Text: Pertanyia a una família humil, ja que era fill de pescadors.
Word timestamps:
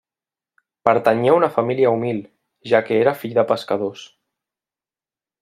Pertanyia 0.87 1.33
a 1.35 1.35
una 1.39 1.49
família 1.57 1.91
humil, 1.97 2.23
ja 2.73 2.81
que 2.89 2.99
era 3.03 3.15
fill 3.25 3.37
de 3.41 3.45
pescadors. 3.53 4.09